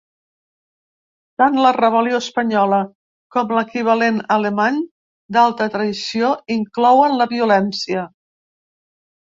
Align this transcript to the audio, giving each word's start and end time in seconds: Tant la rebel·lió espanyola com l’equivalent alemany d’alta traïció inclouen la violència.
Tant 1.41 1.59
la 1.65 1.73
rebel·lió 1.75 2.21
espanyola 2.25 2.79
com 3.37 3.53
l’equivalent 3.57 4.19
alemany 4.37 4.81
d’alta 5.37 5.71
traïció 5.79 6.35
inclouen 6.59 7.17
la 7.23 7.31
violència. 7.39 8.11